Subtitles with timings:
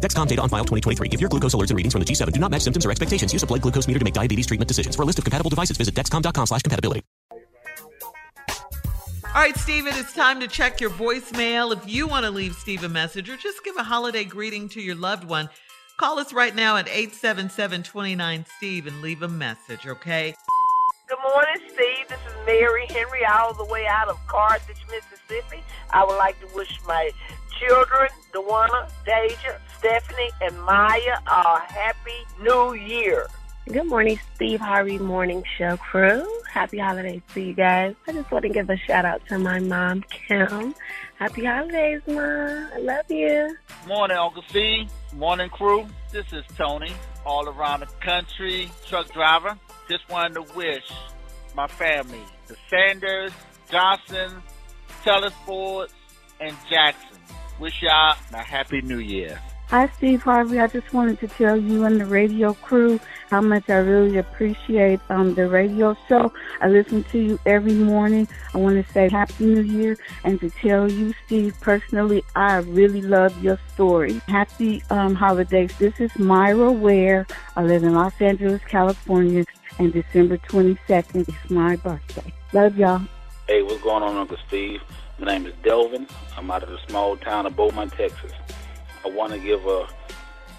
[0.00, 1.10] Dexcom data on file 2023.
[1.10, 3.32] If your glucose alerts and readings from the G7 do not match symptoms or expectations,
[3.32, 4.96] use a blood glucose meter to make diabetes treatment decisions.
[4.96, 7.02] For a list of compatible devices, visit dexcom.com slash compatibility.
[9.34, 11.72] All right, Stephen, it's time to check your voicemail.
[11.72, 14.80] If you want to leave Steve a message or just give a holiday greeting to
[14.80, 15.48] your loved one,
[15.98, 20.34] call us right now at 877-29-STEVE and leave a message, okay?
[21.08, 21.87] Good morning, Steve.
[22.08, 25.62] This is Mary Henry, all the way out of Carthage, Mississippi.
[25.90, 27.10] I would like to wish my
[27.58, 33.26] children, Dewana, Deja, Stephanie, and Maya a happy new year.
[33.70, 36.26] Good morning, Steve Harvey Morning Show crew.
[36.50, 37.94] Happy holidays to you guys.
[38.06, 40.74] I just want to give a shout out to my mom, Kim.
[41.18, 42.16] Happy holidays, Mom.
[42.18, 43.54] I love you.
[43.86, 44.90] Morning, Uncle Steve.
[45.14, 45.86] Morning, crew.
[46.10, 46.90] This is Tony,
[47.26, 49.58] all around the country truck driver.
[49.90, 50.90] Just wanted to wish
[51.54, 53.32] my family, the Sanders,
[53.70, 54.42] Johnson,
[55.04, 55.92] Telesfords,
[56.40, 57.18] and Jackson.
[57.58, 59.40] Wish y'all a happy new year.
[59.70, 60.58] Hi, Steve Harvey.
[60.60, 62.98] I just wanted to tell you and the radio crew
[63.28, 66.32] how much I really appreciate um, the radio show.
[66.62, 68.26] I listen to you every morning.
[68.54, 73.02] I want to say Happy New Year and to tell you, Steve, personally, I really
[73.02, 74.22] love your story.
[74.26, 75.76] Happy um, holidays.
[75.78, 77.26] This is Myra Ware.
[77.54, 79.44] I live in Los Angeles, California,
[79.78, 82.32] and December 22nd is my birthday.
[82.52, 83.00] Love y'all.
[83.46, 84.80] Hey, what's going on, Uncle Steve?
[85.18, 86.06] My name is Delvin.
[86.36, 88.32] I'm out of the small town of Beaumont, Texas.
[89.04, 89.86] I want to give a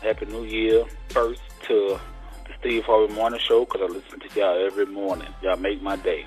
[0.02, 2.00] Happy New Year first to
[2.46, 5.28] the Steve Harvey Morning Show because I listen to y'all every morning.
[5.41, 6.25] Y'all make my day.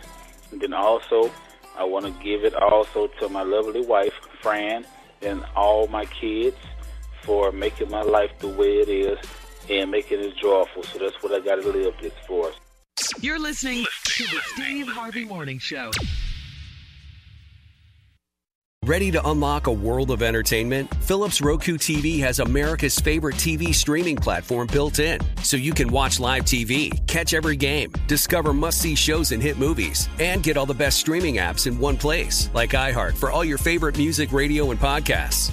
[0.51, 1.31] And then also,
[1.77, 4.85] I want to give it also to my lovely wife, Fran,
[5.23, 6.57] and all my kids
[7.23, 9.19] for making my life the way it is
[9.71, 10.83] and making it joyful.
[10.83, 12.53] So that's what I got to live this for.
[13.21, 15.91] You're listening to the Steve Harvey Morning Show.
[18.85, 20.93] Ready to unlock a world of entertainment?
[20.97, 26.19] Philips Roku TV has America's favorite TV streaming platform built in, so you can watch
[26.19, 30.67] live TV, catch every game, discover must see shows and hit movies, and get all
[30.67, 34.73] the best streaming apps in one place, like iHeart for all your favorite music, radio,
[34.73, 35.53] and podcasts.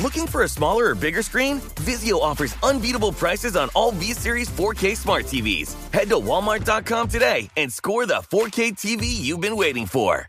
[0.00, 1.60] Looking for a smaller or bigger screen?
[1.76, 5.74] Vizio offers unbeatable prices on all V-Series 4K smart TVs.
[5.90, 10.28] Head to walmart.com today and score the 4K TV you've been waiting for.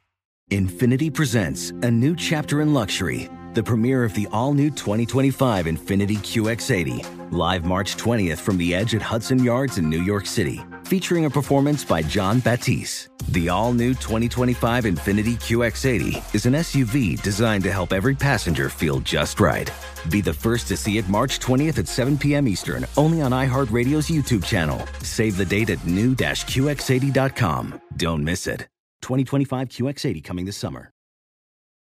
[0.50, 6.18] Infiniti presents a new chapter in luxury, the premiere of the all new 2025 Infiniti
[6.18, 11.26] QX80, live March 20th from the edge at Hudson Yards in New York City, featuring
[11.26, 13.10] a performance by Jon Batiste.
[13.30, 19.02] The all new 2025 Infiniti QX80 is an SUV designed to help every passenger feel
[19.02, 19.70] just right.
[20.10, 22.48] Be the first to see it March 20th at 7 p.m.
[22.48, 24.80] Eastern, only on iHeartRadio's YouTube channel.
[25.04, 27.82] Save the date at new-QX80.com.
[27.98, 28.62] Don't miss it.
[29.02, 30.92] 2025 QX80 coming this summer.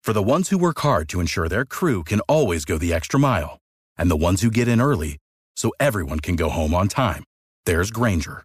[0.02, 3.18] For the ones who work hard to ensure their crew can always go the extra
[3.18, 3.58] mile,
[3.98, 5.18] and the ones who get in early
[5.56, 7.24] so everyone can go home on time,
[7.64, 8.44] there's Grainger,